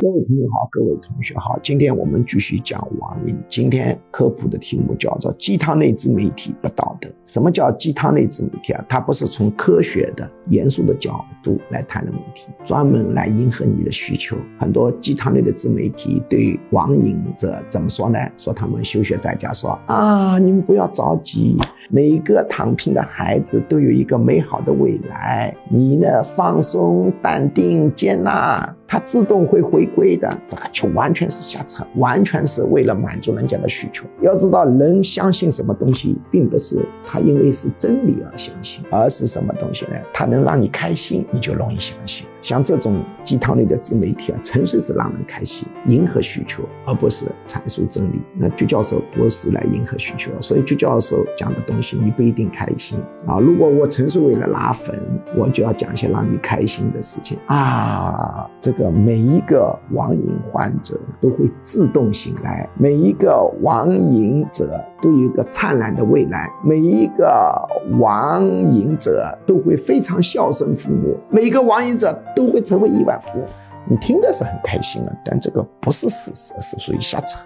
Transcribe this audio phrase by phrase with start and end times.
[0.00, 3.36] 各位朋友好，各位同学好，今天我们继续讲网瘾。
[3.50, 7.08] 今天科普的题目叫做“鸡汤类自媒体不道德”。
[7.28, 8.82] 什么叫鸡汤类自媒体啊？
[8.88, 14.38] 它不是从科学的、严肃的角度来谈论问题，专门来迎合你的需求。
[14.58, 18.18] 很多鸡汤类的自媒体对网瘾者怎么说呢？
[18.38, 21.58] 说他们休学在家，说啊，你们不要着急，
[21.90, 28.74] 每一个躺平的孩子都有一个美好的未来，你呢放松、淡定、接纳。
[28.90, 34.04] 它自动会回归的，这个就完全是瞎扯，完全是为了满足人家的需求。
[34.20, 39.92] 要知道，人相信什么东西，并不是他因为是真理而相信，而是什么东西呢？
[40.12, 42.26] 它能让你开心，你就容易相信。
[42.42, 48.20] 像这种鸡汤类的自媒体啊，纯粹是让人开心，迎合需求，而不是阐述真理。
[48.34, 53.38] 那鞠教授不是来迎合需求，所以鞠教授讲的东西你不一定开心啊。
[53.38, 54.98] 如果我纯粹为了拉粉，
[55.36, 58.48] 我就要讲一些让你开心的事情啊。
[58.58, 67.68] 这个个每一个网瘾患者都会自动醒来，每一个网瘾者都有一个灿烂的未来，每一个
[67.98, 72.16] 网瘾者都会非常孝顺父母，每一个网瘾者。
[72.34, 73.46] 都会成为亿万富翁，
[73.86, 77.38] 你听的是很开心啊，但这个不是事实，是属于瞎扯。